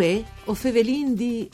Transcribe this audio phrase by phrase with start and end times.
[0.00, 1.46] Uè, o fevelin di...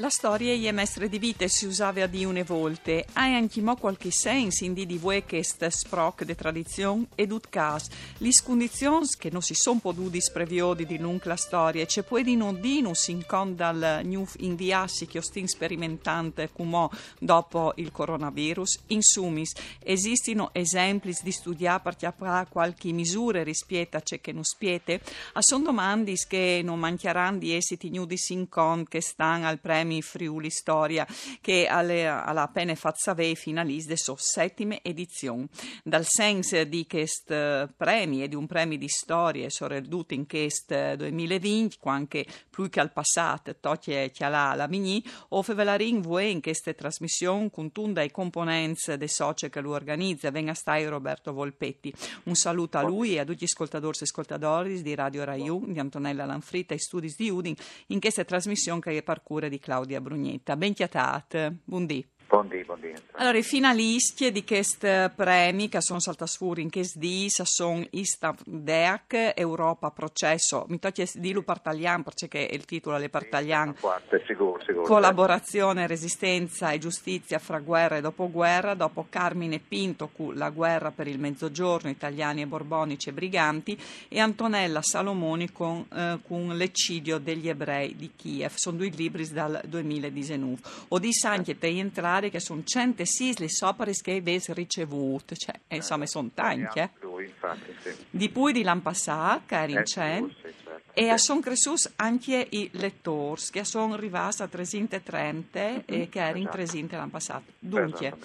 [0.00, 4.10] La storia è mestre di vita si usava di une volte, ha anche mo qualche
[4.10, 7.86] senso in di voi che sproc de tradizione ed ut cas.
[8.20, 12.34] Lis condizions che non si son potuti spreviodi di lunga la storia, c'è poi di
[12.34, 16.88] non dinus in con dal new inviassi che ostin sperimentante come
[17.18, 18.78] dopo il coronavirus.
[18.86, 19.52] In sumis,
[19.84, 25.02] esistono esempi di studiare per qualche misura rispetto a ciò che non spiete?
[25.34, 29.88] A son domandi che non mancheranno di essere nudis in con che stanno al premio
[29.90, 31.04] Premi Friuli Storia
[31.40, 35.48] che alla appena fatto finaliste su settima edizione.
[35.82, 41.78] Dal senso di questo premi e di un premio di storia sorreduto in questo 2020,
[41.84, 46.72] anche più che al passato, tocche che la la mini, o fevelarin voi in questa
[46.72, 51.92] trasmissione con tunda i componenti dei soci che lo organizza, venga stai Roberto Volpetti.
[52.24, 55.78] Un saluto a lui e a tutti gli ascoltatori e ascoltatori di Radio Raiu, di
[55.78, 57.54] Antonella Lanfritta e studi di Udin,
[57.88, 59.78] in questa trasmissione che è parcura di Claudio.
[59.80, 60.56] Claudia Brugnetta.
[60.56, 62.06] Ben chiatate, buondì.
[62.40, 62.94] Buondì, buondì.
[63.12, 68.38] Allora, i finalisti di questi premi che sono saltati fuori in questo di sono Istav
[68.44, 76.70] Deac, Europa Processo, mi tocca dirlo partaglian perché il titolo è partaglian, sì, collaborazione, resistenza
[76.70, 81.90] e giustizia fra guerra e dopoguerra, dopo Carmine Pinto con La guerra per il mezzogiorno,
[81.90, 88.12] italiani e borbonici e briganti, e Antonella Salomoni con, eh, con L'eccidio degli ebrei di
[88.16, 88.52] Kiev.
[88.54, 90.60] Sono due libri dal 2019.
[90.88, 95.76] O di Sanche te entrare che sono 106 le opere che avete ricevuto, cioè, eh,
[95.76, 96.78] insomma sono tanti.
[96.78, 96.90] Eh.
[97.20, 97.94] Infatti, sì.
[98.10, 100.90] Di poi di l'anno passato, in Cen, certo.
[100.94, 105.80] e sono cresciuti anche i lettori, che sono arrivati a 330 mm-hmm.
[105.86, 106.56] e che erano esatto.
[106.56, 107.44] 300 l'anno passato.
[107.58, 108.16] Dunque,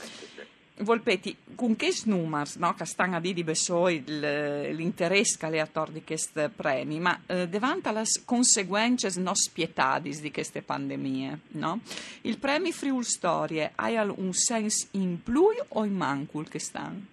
[0.80, 3.54] Volpetti, con che numeri no, che stanno a dire
[4.74, 10.32] l'interesse che le attor di questi premi, ma eh, davanti alle conseguenze non spietate di
[10.34, 11.80] queste pandemie, no?
[12.24, 17.06] il premio Friul Storie ha un senso in più o in mancul che stanno?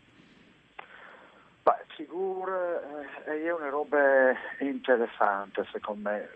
[1.62, 6.28] Beh, sicuro eh, è una roba interessante secondo me,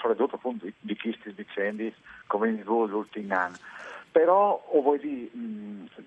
[0.00, 1.94] soprattutto appunto di, di questi vicende
[2.26, 3.56] come in due ultimi anni
[4.16, 4.64] però
[4.98, 5.28] dire,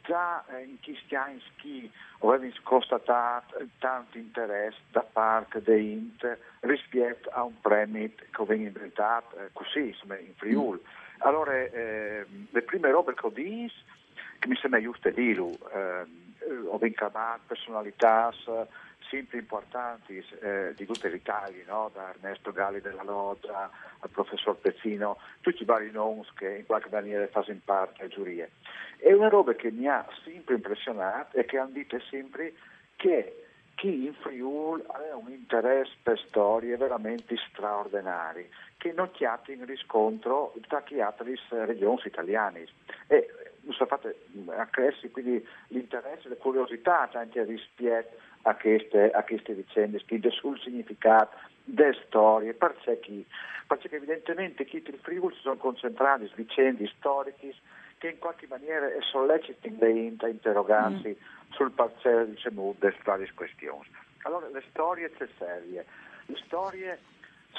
[0.01, 1.39] già eh, in questi anni
[2.21, 9.37] avevo constatato tanto interesse da parte dei Inter rispetto a un premio che viene inventato
[9.37, 10.79] eh, così insomma, in Friuli.
[10.81, 11.19] Mm.
[11.19, 13.79] Allora, eh, le prime robe che ho visto,
[14.39, 16.05] che mi sembra giusto dire, eh,
[16.65, 18.33] ho inclamato personalità
[19.07, 21.91] sempre importanti eh, di tutta l'Italia, no?
[21.93, 23.69] da Ernesto Galli della Loggia
[23.99, 28.47] al professor Pezzino, tutti i vari nomi che in qualche maniera fanno parte della giuria.
[28.97, 32.53] È una roba che mi ha sempre impressionato e che hanno detto sempre
[32.95, 33.43] che
[33.75, 40.53] chi in Friuli ha un interesse per storie veramente straordinarie, che non chiate in riscontro
[40.67, 41.35] da chi altre
[41.65, 42.67] regioni italiane.
[43.07, 43.29] E
[43.69, 44.15] sono fatte
[44.47, 49.99] a crescere quindi l'interesse e la curiosità anche rispetto a queste, a queste vicende,
[50.29, 51.37] sul significato
[51.73, 52.99] delle storie, perché,
[53.67, 57.53] perché evidentemente chi il Friuli si sono concentrati su vicende storiche
[57.97, 61.51] che in qualche maniera sollecitano le a interrogarsi mm.
[61.51, 63.87] sul parcello diciamo, delle varie questioni.
[64.23, 65.85] Allora le storie c'è serie,
[66.25, 66.99] le storie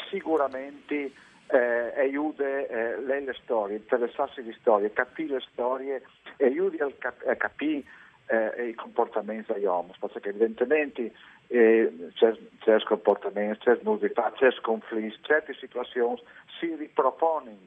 [0.09, 1.13] sicuramente
[1.47, 6.03] eh, aiutano eh, le storie, interessarsi di storie, capire le storie,
[6.39, 7.85] aiuta a, cap- a capire
[8.31, 11.13] eh, i comportamenti degli uomini, perché evidentemente
[11.49, 16.23] eh, certi comportamenti, certe novità, certi conflitti, certe situazioni
[16.59, 17.59] si ripropongono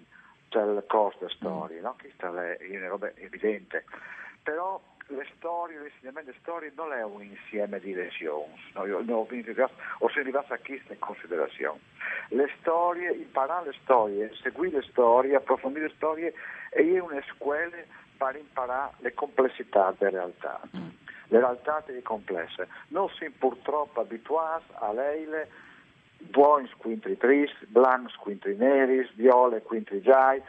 [0.51, 1.95] nel corso della storia, no?
[1.99, 3.83] questa è una roba evidente,
[4.41, 8.85] però le storie, l'insegnamento delle storie non è un insieme di lezioni, no?
[8.85, 11.79] Io, no, ho arrivato a questa in considerazione.
[12.29, 16.33] Le storie, imparare le storie, seguire le storie, approfondire le storie
[16.69, 17.69] è una scuola
[18.17, 20.59] per imparare le complessità delle realtà.
[20.75, 20.89] Mm.
[21.27, 22.67] Le realtà sono complesse.
[22.89, 25.25] Non siamo purtroppo abituati a lei
[26.17, 30.41] buoni squintri tristi, blanchi squintri neri, viole squintri giai,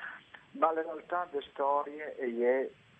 [0.52, 2.14] ma le realtà delle storie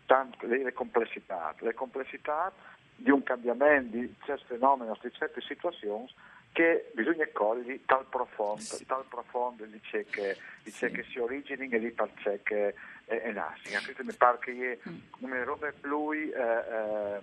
[0.07, 2.53] tanto, le, complessità, le complessità
[2.97, 6.09] di un cambiamento di certi fenomeni, di certe situazioni
[6.53, 11.69] che bisogna cogliere tal profondo, tal profondo di ciò che, di ciò che si origini
[11.69, 12.75] e di tal ciò che
[13.07, 13.71] è, è nasce.
[13.83, 14.99] Questo mi pare che è mm.
[15.21, 17.19] una roba più eh, eh,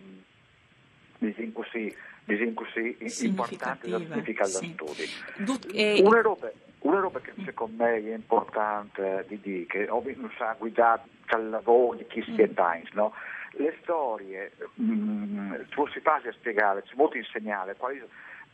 [1.18, 4.74] diciamo così, diciamo così importante da significare sì.
[4.74, 5.74] studi.
[5.74, 10.56] Eh, una roba, una roba che secondo me è importante di dire, che non sa
[10.58, 12.54] guidare dal lavoro di chi si è mm.
[12.94, 13.14] no?
[13.54, 18.02] le storie mh, tu si basa a spiegare, ci molto insegnare, quali,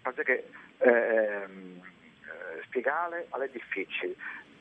[0.02, 0.50] perché
[0.80, 4.16] ehm, eh, spiegare è difficile,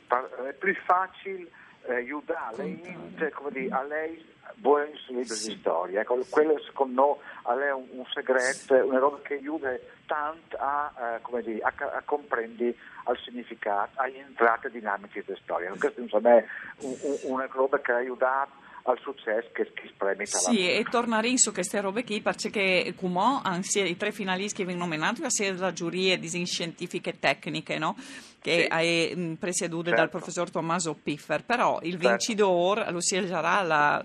[0.09, 1.49] è più facile
[1.88, 2.79] eh, aiutare
[3.19, 3.33] cioè,
[3.71, 5.50] a lei buoni libri sì.
[5.50, 6.00] di storia.
[6.00, 7.19] Ecco, quello secondo
[7.56, 9.71] me è un, un segreto, una roba che aiuta
[10.06, 12.75] tanto a, eh, dire, a, a comprendere
[13.05, 15.73] al significato, a entrare dinamiche della storia.
[15.79, 16.44] Questo insomma, è
[16.81, 21.37] un, un, una roba che ha aiutato al successo che, che spreme Sì, e tornare
[21.37, 25.56] su queste robe qui perché come anzi i tre finalisti che vengono nominati a essere
[25.56, 27.97] la giuria di scientifiche e tecniche, no?
[28.41, 28.67] Che sì.
[28.67, 30.00] è presieduta certo.
[30.00, 32.09] dal professor Tommaso Piffer, però il certo.
[32.09, 34.05] vincitore lo si sarà la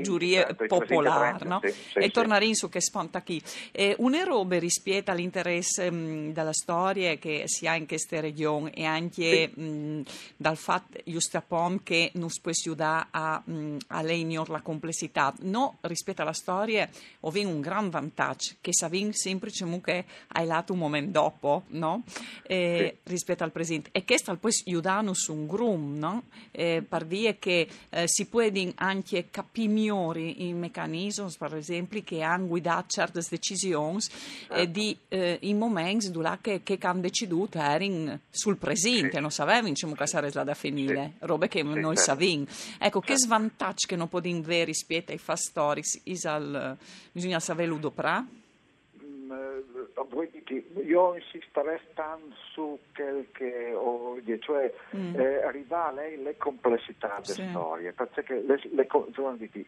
[0.00, 1.60] giuria certo, popolare, no?
[1.62, 3.40] sì, sì, e tornare su che sponta qui.
[3.72, 8.84] Eh, una roba rispetto all'interesse mh, della storia che si ha in queste regioni e
[8.84, 10.02] anche mh,
[10.36, 11.42] dal fatto, giusto
[11.82, 16.88] che non si può aiutare a, mh, a legnare la complessità, no, rispetto alla storia,
[17.20, 22.02] ho un gran vantaggio che Savin sempre comunque hai lato un momento dopo, no?
[22.42, 26.24] Eh, rispetto al presente e questo poi aiuta su un grum, no?
[26.50, 28.42] eh, per via che eh, si può
[28.76, 34.00] anche capire meglio i meccanismi, per esempio, che hanno guidato certe decisioni eh,
[34.48, 34.70] certo.
[34.70, 36.10] di, eh, in momenti
[36.40, 39.20] che, che hanno deciduto erano sul presente, sì.
[39.20, 41.26] non sapevano diciamo, che sarebbe da finire, sì.
[41.26, 42.00] robe che sì, non certo.
[42.00, 42.46] sapevano.
[42.78, 43.00] Ecco, certo.
[43.00, 46.00] che svantaggio che non possiamo avere rispetto ai fast stories,
[47.12, 48.24] bisogna saperlo doprà?
[50.84, 55.14] Io insisterei tanto su quel che ho detto, cioè mm.
[55.14, 57.48] eh, arrivare alle complessità delle sì.
[57.50, 58.86] storie, perché le, le,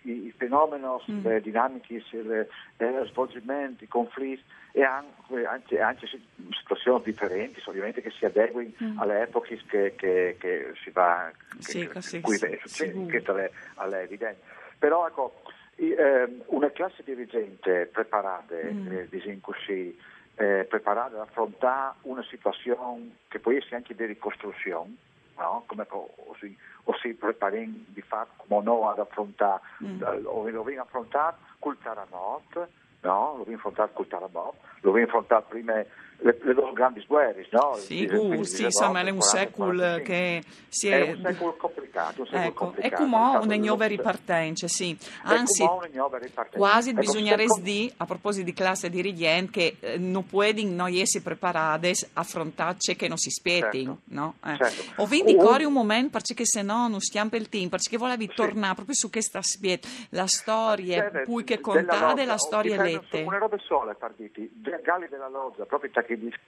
[0.03, 1.25] i, i, fenomeni, mm.
[1.25, 6.07] le dinamiche, le, eh, svolgimenti, i conflitti e anche, anche, anche,
[6.51, 8.99] situazioni differenti, ovviamente che si adeguino mm.
[8.99, 13.95] alle epoche che, che, che si va, sì, che, sì, cui sì, questo è, è
[14.03, 14.41] evidente.
[14.79, 15.43] Però ecco,
[15.77, 18.93] eh, una classe dirigente preparata, mm.
[18.93, 19.99] eh, diciamo così,
[20.37, 24.95] eh, preparare ad affrontare una situazione che può essere anche di ricostruzione,
[25.37, 25.65] no?
[25.67, 30.03] come o si, o si preparano di fatto come no ad affrontare, mm.
[30.25, 32.69] o lo viene affrontato col Taranot,
[33.03, 33.35] no?
[33.39, 35.85] lo viene affrontato col Taranot, lo viene affrontato prima
[36.23, 37.77] le, le loro grandi guerre, no?
[37.77, 41.07] Sì, uh, sì insomma, è un secolo che si è...
[41.07, 43.03] È un secolo complicato, un secolo ecco, complicato.
[43.03, 44.97] Come una nuova ripartenza, sì.
[45.23, 45.65] Anzi,
[46.51, 51.25] quasi ecco, bisognerebbe dire, a proposito di classe dirigente, che eh, non può noi essere
[51.25, 53.99] preparati a affrontare che non si spetti, certo.
[54.05, 54.35] no?
[54.45, 54.57] Eh.
[54.57, 55.03] Certo.
[55.03, 58.35] O quindi uh, un momento, perché se no non stiamo il tempo, perché volevi sì.
[58.35, 63.23] tornare proprio su questa spiet, la storia, cui che contate la storia lette.
[63.23, 64.51] Una roba sola, partiti,
[64.83, 66.41] Galli della Loggia, proprio che dice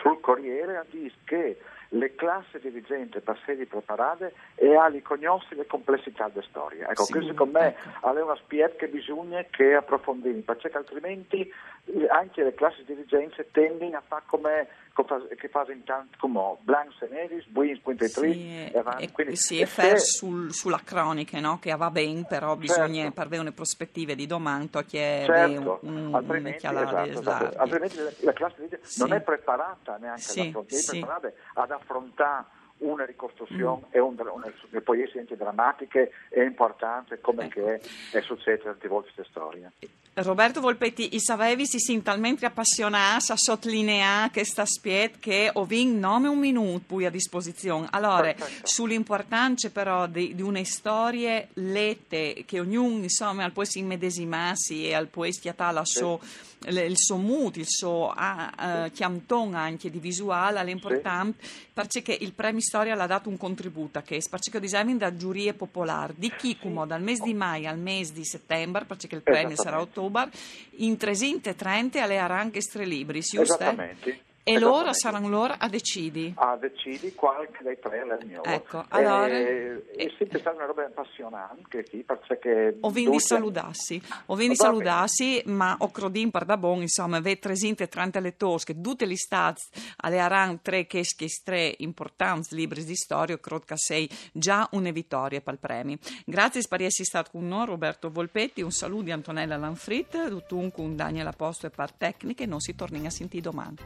[0.00, 1.58] sul Corriere, dice che
[1.90, 6.88] le classi dirigenti per essere preparate e a riconoscere le complessità della storia.
[6.88, 8.16] Ecco, sì, questo secondo me ecco.
[8.16, 11.52] è una spiet che bisogna che approfondire, perché altrimenti
[11.86, 17.08] eh, anche le classi dirigenti tendono a fare come che fanno intanto come Blancs e
[17.10, 19.10] Neris, Buins, Quinte sì, e avanti.
[19.10, 21.58] Quindi, sì, e fer sul, sulla cronica, no?
[21.58, 23.12] che va bene, però bisogna certo.
[23.12, 25.78] per avere una prospettiva di domani che certo.
[25.82, 27.58] un, altrimenti, un esatto, esatto.
[27.58, 29.00] altrimenti la, la classe sì.
[29.00, 31.06] non è preparata neanche sì, sì.
[31.54, 33.90] ad affrontare una ricostruzione mm.
[33.90, 37.64] e un, una, poi essere anche drammatiche e importanti come ecco.
[37.64, 37.80] che
[38.12, 39.70] è successo tante volte questa storia.
[40.12, 46.06] Roberto Volpetti, i sapevi si sin talmente appassionati a sottolineare questa spiet che ho vinto
[46.06, 47.86] nome un minuto poi a disposizione.
[47.90, 54.88] Allora, sull'importanza però di, di una storia lette che ognuno insomma al può si immedesimarsi
[54.88, 56.18] e al può stiatare la sua
[56.66, 61.66] il suo mood, il suo ah, uh, chiamton anche di visuale, è importante sì.
[61.72, 66.14] perché il premio storia l'ha dato un contributo a che perché disegno da giurie popolari
[66.16, 69.80] di chi come dal mese di maio al mese di settembre perché il premio sarà
[69.80, 70.30] ottobre
[70.76, 73.42] in 330 alle aranche libri, giusto?
[73.42, 74.20] Esattamente.
[74.42, 76.32] E loro saranno loro a decidi?
[76.36, 79.28] A decidi qualche dei tre alla mia Ecco, allora...
[79.28, 82.78] E, e, è sempre stata una roba appassionante, sì, perché...
[82.80, 83.22] Ho vinto tutte...
[83.22, 88.80] saludarsi, ho vinto saludarsi, ma ho crodin per da buon, insomma, ve 330 lettori, che
[88.80, 89.62] tutte le stati
[89.98, 91.04] alle aran tre che
[91.44, 95.98] tre importanti libri di storia, che sei già una vittoria per il premio.
[96.24, 100.72] Grazie per essere stato con noi, Roberto Volpetti, un saluto di Antonella Lanfrit, tutto un
[100.72, 103.76] con Daniela Posto e par tecniche, non si torna a sentire domani.